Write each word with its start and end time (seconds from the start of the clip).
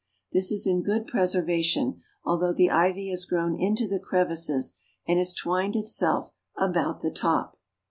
This 0.31 0.51
is 0.51 0.65
in 0.65 0.81
good 0.81 1.05
preservation, 1.05 2.01
although 2.25 2.53
the 2.53 2.71
ivy 2.71 3.09
has 3.11 3.23
grown 3.25 3.55
into 3.61 3.87
the 3.87 3.99
crevices, 3.99 4.73
and 5.07 5.19
has 5.19 5.35
twined 5.35 5.75
itself 5.75 6.33
about 6.57 7.01
the 7.01 7.11
top. 7.11 7.59